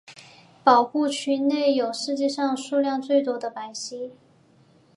[0.63, 4.13] 保护区内有世界上数量最多的白犀。